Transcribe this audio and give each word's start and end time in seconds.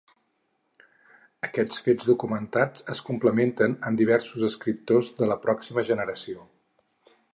Aquests 1.47 1.83
fets 1.87 2.07
documentats 2.11 2.85
es 2.95 3.03
complementen 3.09 3.75
amb 3.91 4.01
diversos 4.01 4.47
escriptors 4.49 5.11
de 5.21 5.29
la 5.33 5.39
pròxima 5.45 5.85
generació. 5.91 6.49